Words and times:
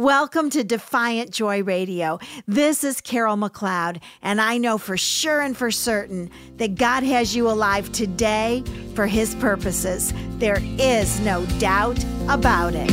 Welcome 0.00 0.48
to 0.50 0.62
Defiant 0.64 1.30
Joy 1.30 1.62
Radio. 1.62 2.18
This 2.48 2.84
is 2.84 3.02
Carol 3.02 3.36
McLeod, 3.36 4.00
and 4.22 4.40
I 4.40 4.56
know 4.56 4.78
for 4.78 4.96
sure 4.96 5.42
and 5.42 5.54
for 5.54 5.70
certain 5.70 6.30
that 6.56 6.76
God 6.76 7.02
has 7.02 7.36
you 7.36 7.50
alive 7.50 7.92
today 7.92 8.64
for 8.94 9.06
His 9.06 9.34
purposes. 9.34 10.14
There 10.38 10.56
is 10.78 11.20
no 11.20 11.44
doubt 11.58 12.02
about 12.30 12.72
it. 12.74 12.90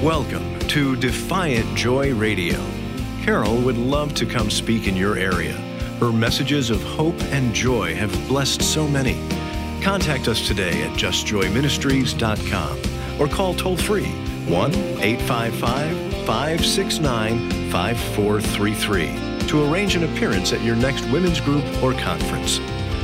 Welcome 0.00 0.60
to 0.68 0.94
Defiant 0.94 1.76
Joy 1.76 2.14
Radio. 2.14 2.64
Carol 3.22 3.56
would 3.62 3.78
love 3.78 4.14
to 4.14 4.26
come 4.26 4.48
speak 4.48 4.86
in 4.86 4.94
your 4.94 5.16
area. 5.16 5.54
Her 5.98 6.12
messages 6.12 6.70
of 6.70 6.80
hope 6.84 7.20
and 7.32 7.52
joy 7.52 7.96
have 7.96 8.12
blessed 8.28 8.62
so 8.62 8.86
many. 8.86 9.14
Contact 9.82 10.28
us 10.28 10.46
today 10.46 10.84
at 10.84 10.96
justjoyministries.com 10.96 13.20
or 13.20 13.26
call 13.26 13.52
toll 13.52 13.76
free 13.76 14.25
1 14.48 14.74
855 14.74 16.26
569 16.26 17.70
5433 17.70 19.46
to 19.48 19.70
arrange 19.70 19.96
an 19.96 20.04
appearance 20.04 20.52
at 20.52 20.62
your 20.62 20.76
next 20.76 21.04
women's 21.10 21.40
group 21.40 21.64
or 21.82 21.92
conference. 21.94 22.58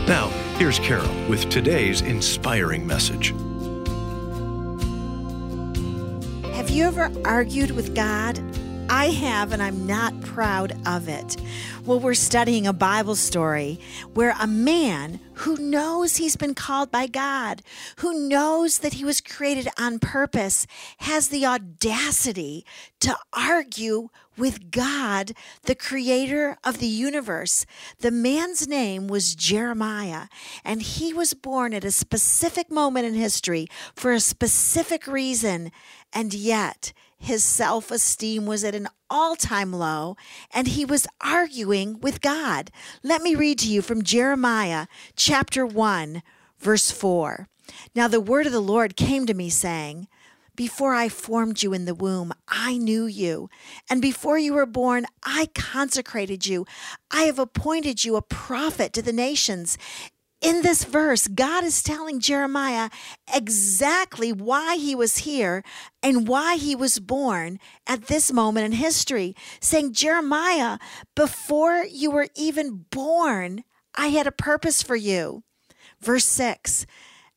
Now, 0.07 0.29
here's 0.59 0.79
Carol 0.79 1.13
with 1.29 1.49
today's 1.49 2.01
inspiring 2.03 2.87
message. 2.87 3.35
Have 6.55 6.71
you 6.71 6.85
ever 6.85 7.11
argued 7.25 7.73
with 7.73 7.95
God? 7.95 8.39
I 8.95 9.07
have, 9.07 9.53
and 9.53 9.63
I'm 9.63 9.87
not 9.87 10.21
proud 10.21 10.77
of 10.87 11.09
it. 11.09 11.39
Well, 11.87 11.99
we're 11.99 12.13
studying 12.13 12.67
a 12.67 12.75
Bible 12.75 13.17
story 13.17 13.81
where 14.13 14.35
a 14.39 14.47
man 14.47 15.19
who 15.33 15.57
knows 15.57 16.17
he's 16.17 16.37
been 16.37 16.55
called 16.55 16.91
by 16.91 17.07
God, 17.07 17.63
who 17.97 18.29
knows 18.29 18.81
that 18.81 18.93
he 18.93 19.03
was 19.03 19.23
created 19.23 19.67
on 19.79 19.99
purpose, 19.99 20.67
has 20.99 21.29
the 21.29 21.47
audacity 21.47 22.67
to 23.01 23.17
argue 23.33 24.11
with 24.37 24.71
God, 24.71 25.33
the 25.65 25.75
creator 25.75 26.57
of 26.65 26.79
the 26.79 26.87
universe. 26.87 27.67
The 28.01 28.11
man's 28.11 28.67
name 28.67 29.09
was 29.09 29.35
Jeremiah, 29.35 30.27
and 30.65 30.83
he 30.83 31.13
was 31.13 31.35
born 31.35 31.75
at 31.75 31.85
a 31.85 31.91
specific 31.91 32.71
moment 32.71 33.07
in 33.07 33.15
history 33.15 33.67
for 33.95 34.13
a 34.13 34.21
specific 34.21 35.07
reason, 35.07 35.71
and 36.13 36.33
yet 36.33 36.93
his 37.19 37.45
self 37.45 37.91
esteem 37.91 38.47
was 38.47 38.65
at 38.65 38.75
an 38.75 38.89
all 39.09 39.37
time 39.37 39.73
low, 39.73 40.17
and 40.53 40.69
he 40.69 40.85
was 40.85 41.07
arguing 41.21 42.01
with 42.01 42.21
God. 42.21 42.71
Let 43.03 43.23
me 43.23 43.35
read 43.35 43.59
to 43.61 43.69
you 43.69 43.81
from 43.81 44.03
Jeremiah 44.03 44.87
chapter 45.15 45.65
1, 45.65 46.23
verse 46.59 46.91
4. 46.91 47.47
Now 47.95 48.09
the 48.09 48.21
word 48.21 48.47
of 48.47 48.53
the 48.53 48.61
Lord 48.61 48.97
came 48.97 49.27
to 49.27 49.35
me, 49.35 49.51
saying, 49.51 50.09
before 50.55 50.95
I 50.95 51.09
formed 51.09 51.63
you 51.63 51.73
in 51.73 51.85
the 51.85 51.95
womb, 51.95 52.33
I 52.49 52.77
knew 52.77 53.07
you. 53.07 53.49
And 53.89 54.03
before 54.03 54.39
you 54.39 54.55
were 54.55 54.67
born, 54.67 55.07
I 55.25 55.49
consecrated 55.55 56.47
you. 56.47 56.67
I 57.11 57.23
have 57.23 57.39
appointed 57.39 58.05
you 58.05 58.17
a 58.17 58.23
prophet 58.23 58.93
to 58.95 59.03
the 59.03 59.13
nations 59.13 59.79
in 60.43 60.63
this 60.63 60.85
verse, 60.85 61.29
God 61.29 61.63
is 61.63 61.83
telling 61.83 62.19
Jeremiah 62.19 62.91
exactly 63.33 64.33
why 64.33 64.77
he 64.77 64.95
was 64.95 65.19
here 65.19 65.63
and 66.03 66.27
why 66.27 66.57
he 66.57 66.75
was 66.75 66.99
born 66.99 67.61
at 67.87 68.09
this 68.09 68.33
moment 68.33 68.67
in 68.67 68.73
history, 68.73 69.37
saying, 69.61 69.93
Jeremiah, 69.93 70.79
before 71.15 71.85
you 71.85 72.11
were 72.11 72.27
even 72.35 72.87
born, 72.91 73.63
I 73.95 74.09
had 74.09 74.27
a 74.27 74.33
purpose 74.33 74.83
for 74.83 74.97
you. 74.97 75.45
Verse 76.01 76.27
6 76.27 76.87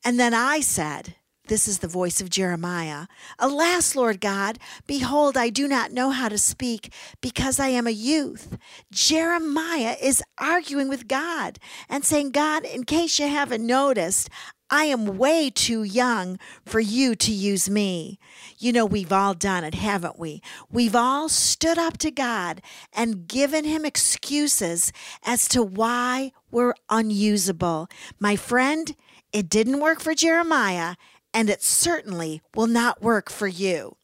And 0.04 0.20
then 0.20 0.34
I 0.34 0.60
said, 0.62 1.16
this 1.48 1.68
is 1.68 1.80
the 1.80 1.88
voice 1.88 2.22
of 2.22 2.30
Jeremiah. 2.30 3.08
Alas, 3.40 3.96
Lord 3.96 4.22
God, 4.22 4.60
behold, 4.88 5.38
I 5.38 5.50
do 5.50 5.68
not 5.68 5.92
know 5.92 6.10
how 6.10 6.30
to 6.30 6.38
speak 6.38 6.94
because 7.22 7.60
I 7.60 7.68
am 7.68 7.88
a 7.88 7.92
youth. 7.92 8.58
Jeremiah 8.92 9.96
is 10.02 10.24
arguing 10.38 10.90
with 10.90 11.08
God 11.08 11.60
and 11.90 12.04
saying, 12.04 12.32
God, 12.32 12.66
in 12.66 12.84
case 12.84 13.20
you 13.20 13.28
haven't 13.28 13.66
noticed, 13.66 14.30
I 14.70 14.86
am 14.86 15.18
way 15.18 15.52
too 15.52 15.84
young 15.84 16.40
for 16.66 16.80
you 16.80 17.16
to 17.16 17.32
use 17.32 17.70
me. 17.70 18.18
You 18.58 18.74
know, 18.74 18.86
we've 18.86 19.14
all 19.14 19.36
done 19.36 19.64
it, 19.64 19.76
haven't 19.76 20.18
we? 20.18 20.42
We've 20.72 20.96
all 20.96 21.30
stood 21.30 21.78
up 21.78 22.00
to 22.00 22.10
God 22.10 22.62
and 22.92 23.28
given 23.28 23.64
him 23.64 23.86
excuses 23.86 24.92
as 25.24 25.48
to 25.50 25.62
why 25.62 26.32
we're 26.50 26.74
unusable. 26.90 27.88
My 28.20 28.36
friend, 28.36 28.96
it 29.32 29.50
didn't 29.50 29.82
work 29.82 30.00
for 30.00 30.16
Jeremiah 30.16 30.96
and 31.36 31.50
it 31.50 31.62
certainly 31.62 32.42
will 32.56 32.66
not 32.66 33.02
work 33.02 33.30
for 33.30 33.46
you. 33.46 33.98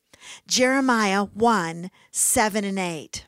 Jeremiah 0.47 1.23
1 1.23 1.89
7 2.11 2.63
and 2.65 2.77
8. 2.77 3.25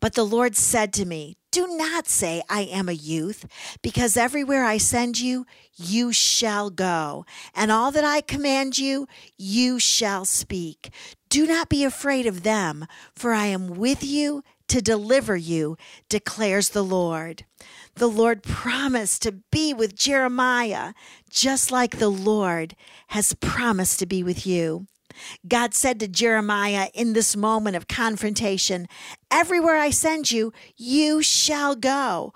But 0.00 0.14
the 0.14 0.24
Lord 0.24 0.54
said 0.54 0.92
to 0.94 1.04
me, 1.04 1.36
Do 1.50 1.66
not 1.76 2.06
say, 2.06 2.42
I 2.48 2.62
am 2.62 2.88
a 2.88 2.92
youth, 2.92 3.46
because 3.82 4.16
everywhere 4.16 4.64
I 4.64 4.78
send 4.78 5.18
you, 5.18 5.44
you 5.74 6.12
shall 6.12 6.70
go, 6.70 7.26
and 7.52 7.72
all 7.72 7.90
that 7.90 8.04
I 8.04 8.20
command 8.20 8.78
you, 8.78 9.08
you 9.36 9.80
shall 9.80 10.24
speak. 10.24 10.90
Do 11.28 11.44
not 11.44 11.68
be 11.68 11.82
afraid 11.82 12.26
of 12.26 12.44
them, 12.44 12.86
for 13.16 13.32
I 13.32 13.46
am 13.46 13.74
with 13.74 14.04
you 14.04 14.44
to 14.68 14.80
deliver 14.80 15.36
you, 15.36 15.76
declares 16.08 16.70
the 16.70 16.84
Lord. 16.84 17.44
The 17.94 18.08
Lord 18.08 18.42
promised 18.42 19.22
to 19.22 19.32
be 19.50 19.74
with 19.74 19.94
Jeremiah, 19.94 20.94
just 21.30 21.70
like 21.70 21.98
the 21.98 22.08
Lord 22.08 22.74
has 23.08 23.34
promised 23.34 23.98
to 23.98 24.06
be 24.06 24.22
with 24.22 24.46
you. 24.46 24.86
God 25.46 25.74
said 25.74 26.00
to 26.00 26.08
Jeremiah 26.08 26.88
in 26.94 27.12
this 27.12 27.36
moment 27.36 27.76
of 27.76 27.88
confrontation, 27.88 28.86
Everywhere 29.30 29.76
I 29.76 29.90
send 29.90 30.30
you, 30.30 30.52
you 30.76 31.22
shall 31.22 31.74
go. 31.76 32.32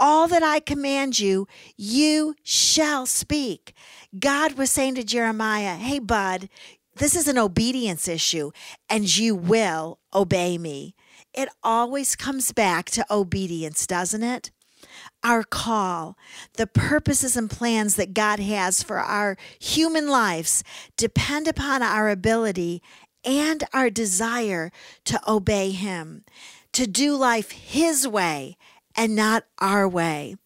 All 0.00 0.28
that 0.28 0.42
I 0.42 0.60
command 0.60 1.18
you, 1.18 1.48
you 1.76 2.34
shall 2.42 3.06
speak. 3.06 3.74
God 4.18 4.52
was 4.52 4.70
saying 4.70 4.94
to 4.96 5.04
Jeremiah, 5.04 5.74
Hey, 5.76 5.98
bud, 5.98 6.48
this 6.96 7.16
is 7.16 7.28
an 7.28 7.38
obedience 7.38 8.08
issue, 8.08 8.50
and 8.88 9.16
you 9.16 9.34
will 9.34 9.98
obey 10.12 10.58
me. 10.58 10.94
It 11.34 11.48
always 11.62 12.16
comes 12.16 12.52
back 12.52 12.86
to 12.90 13.06
obedience, 13.10 13.86
doesn't 13.86 14.22
it? 14.22 14.50
our 15.22 15.42
call, 15.42 16.16
the 16.56 16.66
purposes 16.66 17.36
and 17.36 17.50
plans 17.50 17.96
that 17.96 18.14
God 18.14 18.38
has 18.38 18.82
for 18.82 18.98
our 18.98 19.36
human 19.58 20.08
lives 20.08 20.62
depend 20.96 21.48
upon 21.48 21.82
our 21.82 22.08
ability 22.08 22.82
and 23.24 23.64
our 23.72 23.90
desire 23.90 24.70
to 25.04 25.20
obey 25.30 25.70
Him, 25.70 26.24
to 26.72 26.86
do 26.86 27.16
life 27.16 27.50
His 27.50 28.06
way 28.06 28.56
and 28.96 29.14
not 29.16 29.44
our 29.58 29.88
way. 29.88 30.36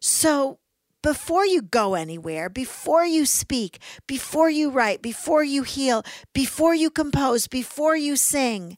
So, 0.00 0.58
before 1.02 1.46
you 1.46 1.62
go 1.62 1.94
anywhere, 1.94 2.48
before 2.48 3.04
you 3.04 3.26
speak, 3.26 3.78
before 4.08 4.50
you 4.50 4.70
write, 4.70 5.02
before 5.02 5.44
you 5.44 5.62
heal, 5.62 6.02
before 6.32 6.74
you 6.74 6.90
compose, 6.90 7.46
before 7.46 7.96
you 7.96 8.16
sing, 8.16 8.76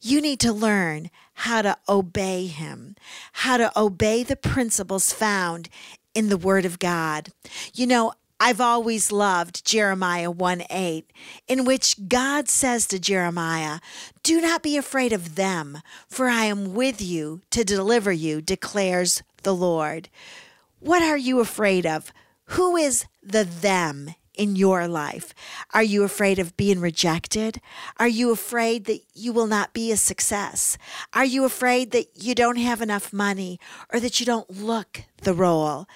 you 0.00 0.20
need 0.20 0.40
to 0.40 0.52
learn 0.52 1.10
how 1.34 1.62
to 1.62 1.76
obey 1.88 2.46
Him, 2.46 2.96
how 3.32 3.56
to 3.56 3.72
obey 3.78 4.22
the 4.22 4.36
principles 4.36 5.12
found 5.12 5.68
in 6.14 6.28
the 6.28 6.36
Word 6.36 6.64
of 6.64 6.78
God. 6.78 7.30
You 7.74 7.86
know, 7.86 8.12
I've 8.38 8.60
always 8.60 9.10
loved 9.10 9.64
Jeremiah 9.64 10.30
1 10.30 10.64
8, 10.68 11.10
in 11.48 11.64
which 11.64 12.08
God 12.08 12.48
says 12.48 12.86
to 12.88 12.98
Jeremiah, 12.98 13.80
Do 14.22 14.40
not 14.40 14.62
be 14.62 14.76
afraid 14.76 15.12
of 15.12 15.36
them, 15.36 15.80
for 16.08 16.28
I 16.28 16.44
am 16.44 16.74
with 16.74 17.00
you 17.00 17.40
to 17.50 17.64
deliver 17.64 18.12
you, 18.12 18.42
declares 18.42 19.22
the 19.42 19.54
Lord. 19.54 20.10
What 20.80 21.02
are 21.02 21.16
you 21.16 21.40
afraid 21.40 21.86
of? 21.86 22.12
Who 22.50 22.76
is 22.76 23.06
the 23.22 23.44
them 23.44 24.14
in 24.36 24.56
your 24.56 24.86
life? 24.86 25.34
Are 25.72 25.82
you 25.82 26.04
afraid 26.04 26.38
of 26.38 26.56
being 26.56 26.80
rejected? 26.80 27.60
Are 27.98 28.08
you 28.08 28.30
afraid 28.30 28.84
that 28.84 29.00
you 29.14 29.32
will 29.32 29.46
not 29.46 29.72
be 29.72 29.90
a 29.90 29.96
success? 29.96 30.78
Are 31.12 31.24
you 31.24 31.44
afraid 31.44 31.90
that 31.92 32.22
you 32.22 32.34
don't 32.34 32.56
have 32.56 32.80
enough 32.80 33.12
money 33.12 33.58
or 33.92 34.00
that 34.00 34.20
you 34.20 34.26
don't 34.26 34.50
look 34.50 35.02
the 35.22 35.34
role? 35.34 35.86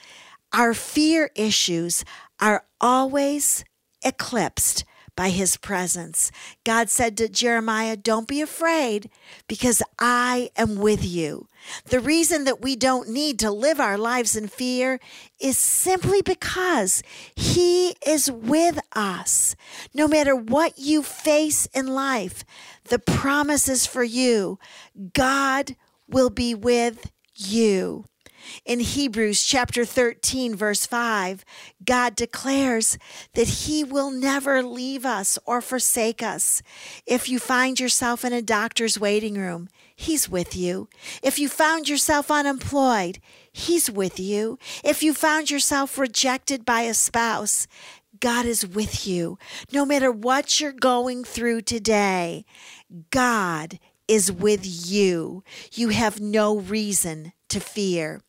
Our 0.53 0.75
fear 0.75 1.31
issues 1.37 2.05
are 2.41 2.65
always 2.81 3.65
eclipsed 4.03 4.85
by 5.21 5.29
his 5.29 5.59
presence. 5.59 6.33
God 6.65 6.89
said 6.89 7.15
to 7.19 7.29
Jeremiah, 7.29 7.95
Don't 7.95 8.27
be 8.27 8.41
afraid 8.41 9.11
because 9.49 9.83
I 9.99 10.49
am 10.57 10.77
with 10.77 11.05
you. 11.05 11.47
The 11.85 12.01
reason 12.01 12.45
that 12.45 12.63
we 12.63 12.75
don't 12.75 13.11
need 13.11 13.39
to 13.41 13.51
live 13.51 13.81
our 13.81 13.99
lives 13.99 14.35
in 14.35 14.49
fear 14.49 14.99
is 15.39 15.59
simply 15.59 16.23
because 16.23 17.03
he 17.37 17.97
is 18.07 18.31
with 18.31 18.81
us. 18.95 19.57
No 19.93 20.09
matter 20.09 20.35
what 20.35 20.79
you 20.79 21.03
face 21.03 21.67
in 21.75 21.89
life, 21.89 22.43
the 22.85 22.99
promise 22.99 23.69
is 23.69 23.85
for 23.85 24.03
you. 24.03 24.59
God 25.13 25.77
will 26.09 26.31
be 26.31 26.55
with 26.55 27.13
you. 27.35 28.07
In 28.65 28.81
Hebrews 28.81 29.43
chapter 29.43 29.85
13, 29.85 30.55
verse 30.55 30.87
5, 30.87 31.45
God 31.85 32.15
declares 32.17 32.99
that 33.35 33.49
He 33.49 33.85
will 33.85 34.11
never 34.11 34.63
leave 34.63 35.05
us 35.05 35.39
or 35.45 35.61
forsake 35.61 36.23
us. 36.23 36.63
If 37.07 37.29
you 37.29 37.39
find 37.39 37.79
yourself 37.81 38.25
in 38.25 38.33
a 38.33 38.43
doctor's 38.43 38.99
waiting 38.99 39.35
room, 39.35 39.69
He's 39.95 40.29
with 40.29 40.57
you. 40.57 40.89
If 41.23 41.39
you 41.39 41.49
found 41.49 41.89
yourself 41.89 42.31
unemployed, 42.31 43.19
He's 43.53 43.91
with 43.91 44.19
you. 44.19 44.59
If 44.85 45.03
you 45.03 45.13
found 45.13 45.51
yourself 45.51 45.99
rejected 45.99 46.65
by 46.65 46.83
a 46.83 46.95
spouse, 46.95 47.67
God 48.19 48.47
is 48.47 48.67
with 48.67 49.07
you. 49.07 49.39
No 49.73 49.85
matter 49.85 50.13
what 50.13 50.61
you're 50.61 50.73
going 50.73 51.25
through 51.25 51.63
today, 51.63 52.45
God 53.11 53.79
is 54.09 54.31
with 54.31 54.63
you. 54.65 55.45
You 55.73 55.89
have 55.91 56.21
no 56.21 56.59
reason 56.59 57.33
to 57.49 57.61
fear. 57.61 58.21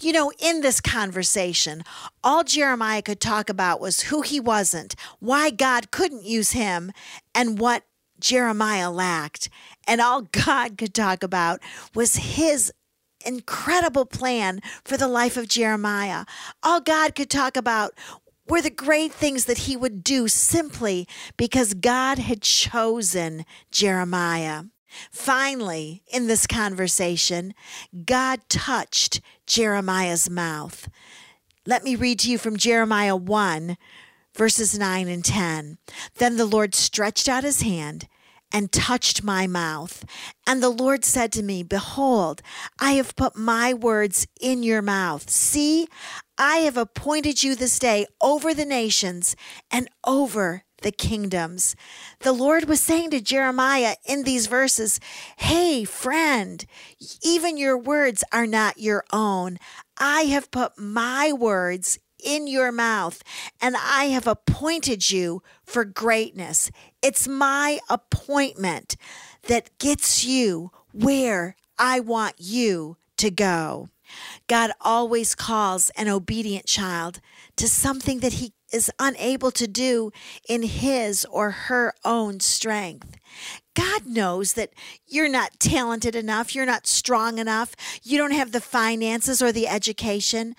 You 0.00 0.12
know, 0.12 0.32
in 0.38 0.60
this 0.60 0.80
conversation, 0.80 1.82
all 2.24 2.44
Jeremiah 2.44 3.02
could 3.02 3.20
talk 3.20 3.48
about 3.48 3.80
was 3.80 4.02
who 4.02 4.22
he 4.22 4.40
wasn't, 4.40 4.94
why 5.20 5.50
God 5.50 5.90
couldn't 5.90 6.24
use 6.24 6.52
him, 6.52 6.92
and 7.34 7.58
what 7.58 7.84
Jeremiah 8.20 8.90
lacked. 8.90 9.48
And 9.86 10.00
all 10.00 10.22
God 10.32 10.78
could 10.78 10.94
talk 10.94 11.22
about 11.22 11.60
was 11.94 12.16
his 12.16 12.72
incredible 13.24 14.06
plan 14.06 14.60
for 14.84 14.96
the 14.96 15.08
life 15.08 15.36
of 15.36 15.48
Jeremiah. 15.48 16.24
All 16.62 16.80
God 16.80 17.14
could 17.14 17.30
talk 17.30 17.56
about 17.56 17.92
were 18.48 18.62
the 18.62 18.70
great 18.70 19.12
things 19.12 19.44
that 19.44 19.58
he 19.58 19.76
would 19.76 20.02
do 20.02 20.28
simply 20.28 21.06
because 21.36 21.74
God 21.74 22.18
had 22.18 22.40
chosen 22.40 23.44
Jeremiah. 23.70 24.64
Finally, 25.10 26.02
in 26.12 26.26
this 26.26 26.46
conversation, 26.46 27.54
God 28.04 28.40
touched 28.48 29.20
Jeremiah's 29.46 30.28
mouth. 30.28 30.88
Let 31.66 31.84
me 31.84 31.96
read 31.96 32.20
to 32.20 32.30
you 32.30 32.38
from 32.38 32.56
Jeremiah 32.56 33.16
1, 33.16 33.76
verses 34.34 34.78
9 34.78 35.08
and 35.08 35.24
10. 35.24 35.78
Then 36.16 36.36
the 36.36 36.46
Lord 36.46 36.74
stretched 36.74 37.28
out 37.28 37.44
his 37.44 37.62
hand 37.62 38.08
and 38.52 38.72
touched 38.72 39.22
my 39.22 39.46
mouth. 39.46 40.04
And 40.46 40.62
the 40.62 40.70
Lord 40.70 41.04
said 41.04 41.32
to 41.32 41.42
me, 41.42 41.62
Behold, 41.62 42.40
I 42.78 42.92
have 42.92 43.16
put 43.16 43.36
my 43.36 43.74
words 43.74 44.26
in 44.40 44.62
your 44.62 44.82
mouth. 44.82 45.28
See, 45.28 45.88
I 46.38 46.58
have 46.58 46.76
appointed 46.76 47.42
you 47.42 47.54
this 47.54 47.78
day 47.78 48.06
over 48.20 48.54
the 48.54 48.64
nations 48.64 49.36
and 49.70 49.88
over 50.06 50.64
the 50.82 50.92
kingdoms. 50.92 51.74
The 52.20 52.32
Lord 52.32 52.68
was 52.68 52.80
saying 52.80 53.10
to 53.10 53.20
Jeremiah 53.20 53.96
in 54.06 54.24
these 54.24 54.46
verses, 54.46 55.00
Hey, 55.36 55.84
friend, 55.84 56.64
even 57.22 57.56
your 57.56 57.78
words 57.78 58.24
are 58.32 58.46
not 58.46 58.78
your 58.78 59.04
own. 59.12 59.58
I 59.98 60.22
have 60.22 60.50
put 60.50 60.78
my 60.78 61.32
words 61.32 61.98
in 62.22 62.46
your 62.46 62.72
mouth, 62.72 63.22
and 63.60 63.76
I 63.76 64.06
have 64.06 64.26
appointed 64.26 65.10
you 65.10 65.42
for 65.64 65.84
greatness. 65.84 66.70
It's 67.02 67.28
my 67.28 67.78
appointment 67.88 68.96
that 69.46 69.76
gets 69.78 70.24
you 70.24 70.70
where 70.92 71.56
I 71.78 72.00
want 72.00 72.34
you 72.38 72.96
to 73.18 73.30
go. 73.30 73.88
God 74.46 74.70
always 74.80 75.34
calls 75.34 75.90
an 75.90 76.08
obedient 76.08 76.66
child 76.66 77.20
to 77.56 77.68
something 77.68 78.20
that 78.20 78.34
he 78.34 78.52
is 78.72 78.90
unable 78.98 79.50
to 79.52 79.66
do 79.66 80.10
in 80.48 80.62
his 80.62 81.24
or 81.26 81.50
her 81.50 81.94
own 82.04 82.40
strength. 82.40 83.18
God 83.74 84.06
knows 84.06 84.54
that 84.54 84.72
you're 85.06 85.28
not 85.28 85.60
talented 85.60 86.16
enough, 86.16 86.54
you're 86.54 86.66
not 86.66 86.86
strong 86.86 87.38
enough, 87.38 87.74
you 88.02 88.18
don't 88.18 88.32
have 88.32 88.52
the 88.52 88.60
finances 88.60 89.40
or 89.40 89.52
the 89.52 89.68
education. 89.68 90.54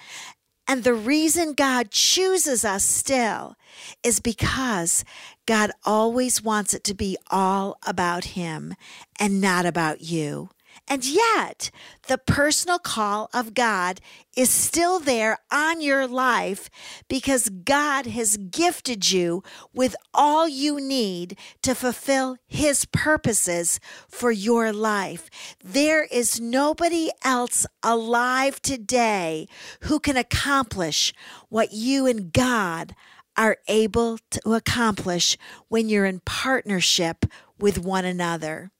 And 0.67 0.83
the 0.83 0.93
reason 0.93 1.53
God 1.53 1.89
chooses 1.89 2.63
us 2.63 2.83
still 2.85 3.55
is 4.03 4.19
because 4.19 5.03
God 5.47 5.71
always 5.83 6.43
wants 6.43 6.73
it 6.73 6.83
to 6.85 6.93
be 6.93 7.17
all 7.31 7.77
about 7.87 8.23
Him 8.25 8.75
and 9.19 9.41
not 9.41 9.65
about 9.65 10.01
you. 10.01 10.49
And 10.87 11.05
yet, 11.05 11.71
the 12.07 12.17
personal 12.17 12.79
call 12.79 13.29
of 13.33 13.53
God 13.53 13.99
is 14.35 14.49
still 14.49 14.99
there 14.99 15.37
on 15.51 15.81
your 15.81 16.07
life 16.07 16.69
because 17.07 17.49
God 17.49 18.07
has 18.07 18.37
gifted 18.37 19.11
you 19.11 19.43
with 19.73 19.95
all 20.13 20.47
you 20.47 20.79
need 20.79 21.37
to 21.61 21.75
fulfill 21.75 22.37
His 22.47 22.85
purposes 22.85 23.79
for 24.07 24.31
your 24.31 24.71
life. 24.71 25.29
There 25.63 26.05
is 26.05 26.39
nobody 26.39 27.09
else 27.23 27.65
alive 27.83 28.61
today 28.61 29.47
who 29.81 29.99
can 29.99 30.17
accomplish 30.17 31.13
what 31.49 31.73
you 31.73 32.07
and 32.07 32.31
God 32.33 32.95
are 33.37 33.57
able 33.67 34.17
to 34.31 34.53
accomplish 34.53 35.37
when 35.69 35.87
you're 35.87 36.05
in 36.05 36.19
partnership 36.19 37.25
with 37.57 37.79
one 37.79 38.05
another. 38.05 38.71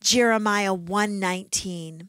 Jeremiah 0.00 0.74
119. 0.74 2.08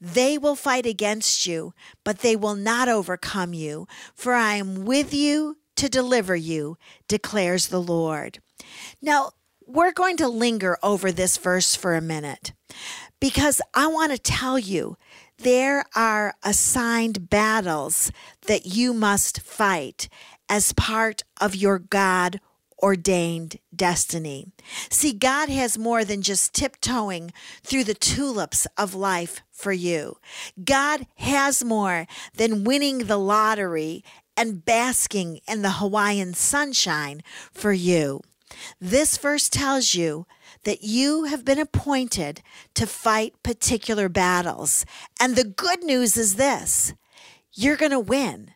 They 0.00 0.38
will 0.38 0.56
fight 0.56 0.86
against 0.86 1.46
you, 1.46 1.72
but 2.04 2.18
they 2.18 2.36
will 2.36 2.54
not 2.54 2.88
overcome 2.88 3.54
you, 3.54 3.86
for 4.14 4.34
I 4.34 4.54
am 4.54 4.84
with 4.84 5.14
you 5.14 5.56
to 5.76 5.88
deliver 5.88 6.36
you, 6.36 6.76
declares 7.08 7.68
the 7.68 7.80
Lord. 7.80 8.40
Now, 9.00 9.32
we're 9.66 9.92
going 9.92 10.16
to 10.18 10.28
linger 10.28 10.76
over 10.82 11.10
this 11.12 11.36
verse 11.36 11.74
for 11.74 11.94
a 11.94 12.00
minute 12.00 12.52
because 13.20 13.60
I 13.74 13.86
want 13.86 14.12
to 14.12 14.18
tell 14.18 14.58
you 14.58 14.96
there 15.38 15.84
are 15.94 16.34
assigned 16.42 17.30
battles 17.30 18.12
that 18.46 18.66
you 18.66 18.92
must 18.92 19.40
fight 19.40 20.08
as 20.48 20.72
part 20.72 21.22
of 21.40 21.54
your 21.54 21.78
God 21.78 22.40
ordained 22.82 23.58
destiny. 23.74 24.48
See, 24.90 25.12
God 25.12 25.48
has 25.48 25.78
more 25.78 26.04
than 26.04 26.22
just 26.22 26.52
tiptoeing 26.52 27.32
through 27.62 27.84
the 27.84 27.94
tulips 27.94 28.66
of 28.76 28.94
life 28.94 29.42
for 29.50 29.72
you. 29.72 30.16
God 30.62 31.06
has 31.16 31.62
more 31.62 32.06
than 32.34 32.64
winning 32.64 32.98
the 33.04 33.18
lottery 33.18 34.04
and 34.36 34.64
basking 34.64 35.40
in 35.46 35.62
the 35.62 35.72
Hawaiian 35.72 36.34
sunshine 36.34 37.22
for 37.52 37.72
you. 37.72 38.20
This 38.80 39.16
verse 39.16 39.48
tells 39.48 39.94
you 39.94 40.26
that 40.64 40.82
you 40.82 41.24
have 41.24 41.44
been 41.44 41.58
appointed 41.58 42.42
to 42.74 42.86
fight 42.86 43.34
particular 43.42 44.08
battles. 44.08 44.84
And 45.20 45.36
the 45.36 45.44
good 45.44 45.82
news 45.82 46.16
is 46.16 46.36
this 46.36 46.94
you're 47.54 47.76
going 47.76 47.92
to 47.92 48.00
win. 48.00 48.52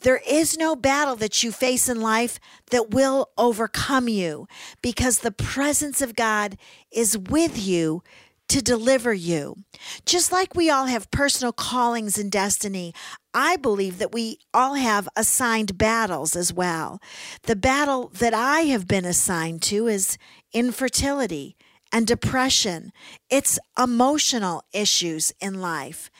There 0.00 0.20
is 0.28 0.56
no 0.56 0.76
battle 0.76 1.16
that 1.16 1.42
you 1.42 1.52
face 1.52 1.88
in 1.88 2.00
life 2.00 2.38
that 2.70 2.90
will 2.90 3.30
overcome 3.36 4.08
you 4.08 4.46
because 4.82 5.18
the 5.18 5.30
presence 5.30 6.02
of 6.02 6.16
God 6.16 6.56
is 6.90 7.16
with 7.16 7.58
you 7.58 8.02
to 8.48 8.62
deliver 8.62 9.12
you. 9.12 9.56
Just 10.04 10.30
like 10.30 10.54
we 10.54 10.70
all 10.70 10.86
have 10.86 11.10
personal 11.10 11.52
callings 11.52 12.16
and 12.16 12.30
destiny, 12.30 12.94
I 13.34 13.56
believe 13.56 13.98
that 13.98 14.12
we 14.12 14.38
all 14.54 14.74
have 14.74 15.08
assigned 15.16 15.76
battles 15.76 16.36
as 16.36 16.52
well. 16.52 17.00
The 17.42 17.56
battle 17.56 18.10
that 18.14 18.34
I 18.34 18.60
have 18.62 18.86
been 18.86 19.04
assigned 19.04 19.62
to 19.62 19.88
is 19.88 20.16
infertility 20.52 21.56
and 21.92 22.06
depression, 22.06 22.92
it's 23.30 23.58
emotional 23.78 24.62
issues 24.72 25.32
in 25.40 25.60
life. 25.60 26.10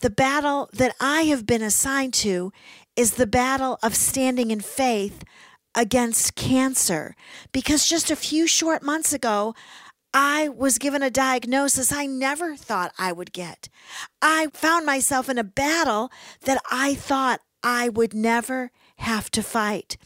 The 0.00 0.10
battle 0.10 0.68
that 0.72 0.94
I 1.00 1.22
have 1.22 1.46
been 1.46 1.62
assigned 1.62 2.12
to 2.14 2.52
is 2.96 3.12
the 3.12 3.26
battle 3.26 3.78
of 3.82 3.94
standing 3.94 4.50
in 4.50 4.60
faith 4.60 5.22
against 5.74 6.34
cancer. 6.34 7.14
Because 7.52 7.86
just 7.86 8.10
a 8.10 8.16
few 8.16 8.46
short 8.46 8.82
months 8.82 9.12
ago, 9.12 9.54
I 10.14 10.48
was 10.48 10.78
given 10.78 11.02
a 11.02 11.10
diagnosis 11.10 11.92
I 11.92 12.06
never 12.06 12.56
thought 12.56 12.94
I 12.98 13.12
would 13.12 13.32
get. 13.32 13.68
I 14.22 14.48
found 14.54 14.86
myself 14.86 15.28
in 15.28 15.36
a 15.36 15.44
battle 15.44 16.10
that 16.44 16.60
I 16.70 16.94
thought 16.94 17.40
I 17.62 17.90
would 17.90 18.14
never 18.14 18.70
have 18.98 19.30
to 19.32 19.42
fight. 19.42 19.98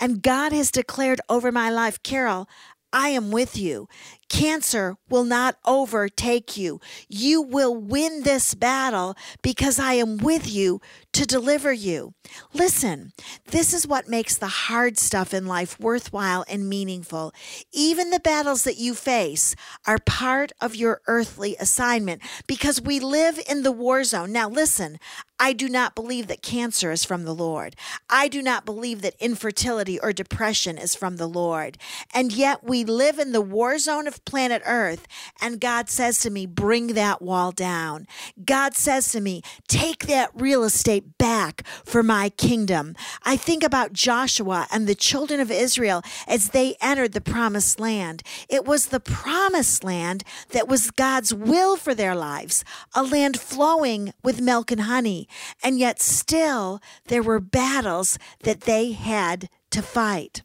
And 0.00 0.22
God 0.22 0.52
has 0.52 0.70
declared 0.70 1.20
over 1.28 1.52
my 1.52 1.68
life, 1.68 2.02
Carol, 2.02 2.48
I 2.92 3.10
am 3.10 3.30
with 3.30 3.58
you. 3.58 3.88
Cancer 4.28 4.96
will 5.08 5.24
not 5.24 5.56
overtake 5.64 6.56
you. 6.56 6.80
You 7.08 7.40
will 7.40 7.74
win 7.74 8.22
this 8.22 8.54
battle 8.54 9.16
because 9.42 9.78
I 9.78 9.94
am 9.94 10.18
with 10.18 10.50
you 10.50 10.80
to 11.12 11.26
deliver 11.26 11.72
you. 11.72 12.14
Listen, 12.52 13.12
this 13.46 13.72
is 13.72 13.86
what 13.86 14.08
makes 14.08 14.36
the 14.36 14.46
hard 14.46 14.98
stuff 14.98 15.32
in 15.32 15.46
life 15.46 15.80
worthwhile 15.80 16.44
and 16.48 16.68
meaningful. 16.68 17.32
Even 17.72 18.10
the 18.10 18.20
battles 18.20 18.64
that 18.64 18.76
you 18.76 18.94
face 18.94 19.56
are 19.86 19.98
part 19.98 20.52
of 20.60 20.76
your 20.76 21.00
earthly 21.06 21.56
assignment 21.58 22.20
because 22.46 22.80
we 22.80 23.00
live 23.00 23.40
in 23.48 23.62
the 23.62 23.72
war 23.72 24.04
zone. 24.04 24.30
Now, 24.30 24.48
listen, 24.48 24.98
I 25.40 25.52
do 25.52 25.68
not 25.68 25.94
believe 25.94 26.26
that 26.26 26.42
cancer 26.42 26.90
is 26.90 27.04
from 27.04 27.24
the 27.24 27.34
Lord. 27.34 27.76
I 28.10 28.28
do 28.28 28.42
not 28.42 28.64
believe 28.64 29.02
that 29.02 29.14
infertility 29.20 29.98
or 29.98 30.12
depression 30.12 30.76
is 30.76 30.94
from 30.94 31.16
the 31.16 31.28
Lord. 31.28 31.78
And 32.12 32.32
yet 32.32 32.64
we 32.64 32.84
live 32.84 33.18
in 33.18 33.32
the 33.32 33.40
war 33.40 33.78
zone 33.78 34.06
of 34.06 34.17
planet 34.18 34.62
Earth, 34.64 35.06
and 35.40 35.60
God 35.60 35.88
says 35.88 36.20
to 36.20 36.30
me, 36.30 36.46
Bring 36.46 36.88
that 36.88 37.22
wall 37.22 37.52
down. 37.52 38.06
God 38.44 38.74
says 38.74 39.12
to 39.12 39.20
me, 39.20 39.42
Take 39.66 40.06
that 40.06 40.30
real 40.34 40.64
estate 40.64 41.18
back 41.18 41.66
for 41.84 42.02
my 42.02 42.30
kingdom. 42.30 42.94
I 43.22 43.36
think 43.36 43.62
about 43.62 43.92
Joshua 43.92 44.66
and 44.70 44.86
the 44.86 44.94
children 44.94 45.40
of 45.40 45.50
Israel 45.50 46.02
as 46.26 46.50
they 46.50 46.76
entered 46.80 47.12
the 47.12 47.20
promised 47.20 47.80
land. 47.80 48.22
It 48.48 48.64
was 48.64 48.86
the 48.86 49.00
promised 49.00 49.84
land 49.84 50.24
that 50.50 50.68
was 50.68 50.90
God's 50.90 51.34
will 51.34 51.76
for 51.76 51.94
their 51.94 52.14
lives, 52.14 52.64
a 52.94 53.02
land 53.02 53.38
flowing 53.40 54.12
with 54.22 54.40
milk 54.40 54.70
and 54.70 54.82
honey. 54.82 55.28
And 55.62 55.78
yet, 55.78 56.00
still, 56.00 56.80
there 57.06 57.22
were 57.22 57.40
battles 57.40 58.18
that 58.42 58.62
they 58.62 58.92
had 58.92 59.48
to 59.70 59.82
fight. 59.82 60.42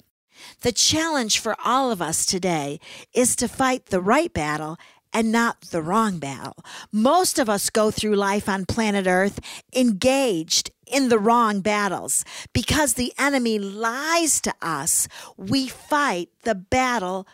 The 0.61 0.71
challenge 0.71 1.39
for 1.39 1.55
all 1.63 1.91
of 1.91 2.01
us 2.01 2.25
today 2.25 2.79
is 3.13 3.35
to 3.37 3.47
fight 3.47 3.87
the 3.87 4.01
right 4.01 4.31
battle 4.33 4.77
and 5.13 5.31
not 5.31 5.61
the 5.61 5.81
wrong 5.81 6.17
battle. 6.17 6.57
Most 6.91 7.37
of 7.37 7.47
us 7.49 7.69
go 7.69 7.91
through 7.91 8.15
life 8.15 8.49
on 8.49 8.65
planet 8.65 9.05
Earth 9.07 9.39
engaged 9.75 10.71
in 10.87 11.09
the 11.09 11.19
wrong 11.19 11.61
battles. 11.61 12.25
Because 12.51 12.95
the 12.95 13.13
enemy 13.17 13.59
lies 13.59 14.41
to 14.41 14.53
us, 14.61 15.07
we 15.37 15.67
fight 15.67 16.29
the 16.43 16.55
battle 16.55 17.27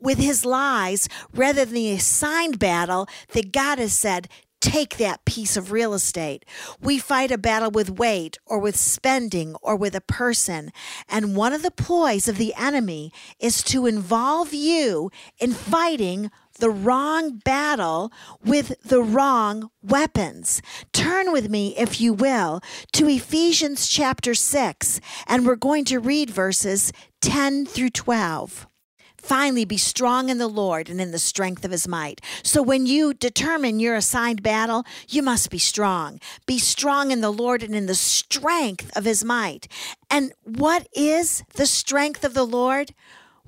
with 0.00 0.18
his 0.18 0.44
lies 0.44 1.08
rather 1.34 1.64
than 1.64 1.74
the 1.74 1.92
assigned 1.92 2.58
battle 2.58 3.06
that 3.32 3.52
God 3.52 3.78
has 3.78 3.92
said, 3.92 4.28
take 4.60 4.96
that 4.96 5.24
piece 5.24 5.56
of 5.56 5.72
real 5.72 5.94
estate. 5.94 6.44
We 6.80 6.98
fight 6.98 7.30
a 7.30 7.38
battle 7.38 7.70
with 7.70 7.98
weight 7.98 8.38
or 8.46 8.58
with 8.58 8.76
spending 8.76 9.54
or 9.62 9.76
with 9.76 9.94
a 9.94 10.00
person. 10.00 10.72
And 11.08 11.36
one 11.36 11.52
of 11.52 11.62
the 11.62 11.70
ploys 11.70 12.28
of 12.28 12.38
the 12.38 12.54
enemy 12.54 13.12
is 13.38 13.62
to 13.64 13.86
involve 13.86 14.52
you 14.52 15.10
in 15.38 15.52
fighting 15.52 16.30
the 16.58 16.70
wrong 16.70 17.38
battle 17.38 18.12
with 18.44 18.74
the 18.82 19.02
wrong 19.02 19.70
weapons. 19.82 20.60
Turn 20.92 21.32
with 21.32 21.48
me, 21.48 21.76
if 21.76 22.00
you 22.00 22.12
will, 22.12 22.60
to 22.92 23.08
Ephesians 23.08 23.88
chapter 23.88 24.34
6, 24.34 25.00
and 25.26 25.46
we're 25.46 25.56
going 25.56 25.84
to 25.86 26.00
read 26.00 26.30
verses 26.30 26.92
10 27.20 27.66
through 27.66 27.90
12. 27.90 28.66
Finally, 29.18 29.64
be 29.64 29.76
strong 29.76 30.28
in 30.28 30.38
the 30.38 30.48
Lord 30.48 30.88
and 30.88 31.00
in 31.00 31.10
the 31.10 31.18
strength 31.18 31.64
of 31.64 31.70
his 31.70 31.86
might. 31.86 32.20
So, 32.42 32.62
when 32.62 32.86
you 32.86 33.12
determine 33.12 33.80
your 33.80 33.96
assigned 33.96 34.42
battle, 34.42 34.84
you 35.08 35.22
must 35.22 35.50
be 35.50 35.58
strong. 35.58 36.20
Be 36.46 36.58
strong 36.58 37.10
in 37.10 37.20
the 37.20 37.32
Lord 37.32 37.62
and 37.62 37.74
in 37.74 37.86
the 37.86 37.94
strength 37.94 38.96
of 38.96 39.04
his 39.04 39.24
might. 39.24 39.68
And 40.08 40.32
what 40.44 40.88
is 40.92 41.42
the 41.54 41.66
strength 41.66 42.24
of 42.24 42.34
the 42.34 42.46
Lord? 42.46 42.94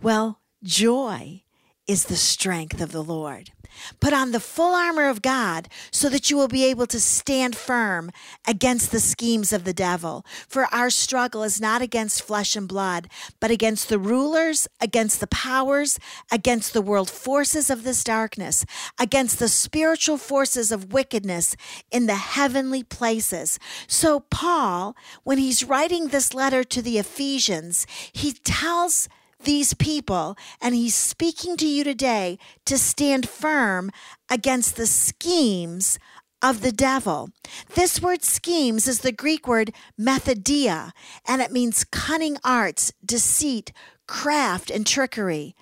Well, 0.03 0.41
joy 0.63 1.43
is 1.87 2.05
the 2.05 2.17
strength 2.17 2.81
of 2.81 2.93
the 2.93 3.03
Lord. 3.03 3.53
Put 4.01 4.13
on 4.13 4.33
the 4.33 4.41
full 4.41 4.75
armor 4.75 5.09
of 5.09 5.23
God 5.23 5.69
so 5.91 6.09
that 6.09 6.31
you 6.31 6.37
will 6.37 6.49
be 6.49 6.65
able 6.65 6.87
to 6.87 7.01
stand 7.01 7.57
firm 7.57 8.11
against 8.47 8.91
the 8.91 9.01
schemes 9.01 9.53
of 9.53 9.65
the 9.65 9.73
devil. 9.73 10.25
For 10.49 10.67
our 10.73 10.91
struggle 10.91 11.43
is 11.43 11.61
not 11.61 11.83
against 11.83 12.23
flesh 12.23 12.57
and 12.57 12.69
blood, 12.69 13.09
but 13.41 13.51
against 13.51 13.89
the 13.89 13.99
rulers, 13.99 14.69
against 14.81 15.21
the 15.21 15.27
powers, 15.27 15.99
against 16.31 16.73
the 16.73 16.83
world 16.83 17.11
forces 17.11 17.71
of 17.71 17.85
this 17.85 18.05
darkness, 18.05 18.65
against 18.99 19.39
the 19.39 19.49
spiritual 19.49 20.17
forces 20.17 20.73
of 20.73 20.93
wickedness 20.93 21.57
in 21.91 22.07
the 22.07 22.15
heavenly 22.15 22.83
places. 22.83 23.59
So, 23.87 24.21
Paul, 24.21 24.97
when 25.25 25.39
he's 25.39 25.65
writing 25.65 26.09
this 26.09 26.35
letter 26.35 26.65
to 26.65 26.83
the 26.83 26.99
Ephesians, 26.99 27.87
he 28.13 28.33
tells 28.33 29.09
these 29.45 29.75
people, 29.75 30.37
and 30.61 30.75
he's 30.75 30.95
speaking 30.95 31.57
to 31.59 31.67
you 31.67 31.85
today 31.85 32.39
to 32.67 32.79
stand 32.79 33.29
firm 33.29 33.91
against 34.31 34.77
the 34.77 34.87
schemes 34.87 35.99
of 36.43 36.63
the 36.63 36.73
devil. 36.73 37.31
This 37.75 38.01
word 38.01 38.25
schemes 38.25 38.89
is 38.89 39.01
the 39.01 39.13
Greek 39.13 39.47
word 39.47 39.73
methodeia, 39.99 40.93
and 41.27 41.43
it 41.43 41.53
means 41.53 41.85
cunning 41.85 42.37
arts, 42.45 42.93
deceit, 43.05 43.73
craft, 44.07 44.71
and 44.71 44.87
trickery. 44.87 45.55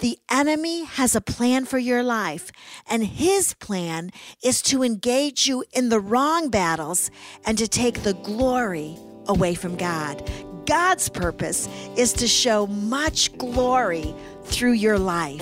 The 0.00 0.18
enemy 0.30 0.84
has 0.84 1.14
a 1.14 1.22
plan 1.22 1.64
for 1.64 1.78
your 1.78 2.02
life, 2.02 2.50
and 2.86 3.06
his 3.06 3.54
plan 3.54 4.10
is 4.44 4.60
to 4.62 4.82
engage 4.82 5.46
you 5.46 5.64
in 5.72 5.88
the 5.88 6.00
wrong 6.00 6.50
battles 6.50 7.10
and 7.46 7.56
to 7.56 7.66
take 7.66 8.02
the 8.02 8.12
glory 8.12 8.98
away 9.26 9.54
from 9.54 9.76
God. 9.76 10.28
God's 10.66 11.08
purpose 11.08 11.68
is 11.96 12.12
to 12.14 12.26
show 12.26 12.66
much 12.66 13.38
glory 13.38 14.12
through 14.44 14.72
your 14.72 14.98
life. 14.98 15.40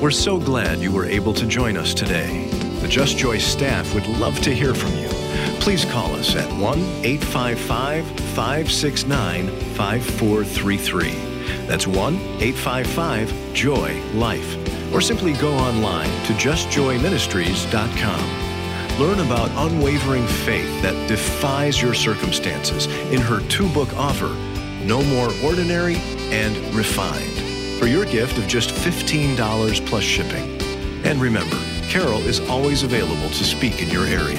We're 0.00 0.10
so 0.10 0.38
glad 0.38 0.78
you 0.78 0.90
were 0.90 1.04
able 1.04 1.34
to 1.34 1.46
join 1.46 1.76
us 1.76 1.92
today. 1.92 2.48
The 2.80 2.88
Just 2.88 3.18
Joy 3.18 3.36
staff 3.38 3.92
would 3.94 4.06
love 4.06 4.40
to 4.40 4.54
hear 4.54 4.74
from 4.74 4.96
you. 4.96 5.08
Please 5.60 5.84
call 5.84 6.14
us 6.14 6.34
at 6.34 6.50
1 6.58 6.78
855 7.04 8.06
569 8.34 9.48
5433. 9.74 11.10
That's 11.66 11.86
1 11.86 12.14
855 12.14 13.52
Joy 13.52 14.00
Life. 14.14 14.56
Or 14.94 15.02
simply 15.02 15.34
go 15.34 15.52
online 15.52 16.08
to 16.24 16.32
justjoyministries.com. 16.32 18.47
Learn 18.98 19.20
about 19.20 19.48
unwavering 19.70 20.26
faith 20.26 20.82
that 20.82 21.08
defies 21.08 21.80
your 21.80 21.94
circumstances 21.94 22.86
in 23.12 23.20
her 23.20 23.40
two 23.48 23.68
book 23.68 23.96
offer, 23.96 24.34
No 24.84 25.04
More 25.04 25.30
Ordinary 25.44 25.94
and 26.32 26.56
Refined, 26.74 27.78
for 27.78 27.86
your 27.86 28.04
gift 28.06 28.38
of 28.38 28.48
just 28.48 28.70
$15 28.70 29.86
plus 29.86 30.02
shipping. 30.02 30.60
And 31.04 31.20
remember, 31.20 31.56
Carol 31.82 32.22
is 32.22 32.40
always 32.50 32.82
available 32.82 33.28
to 33.28 33.44
speak 33.44 33.80
in 33.80 33.88
your 33.88 34.04
area. 34.04 34.36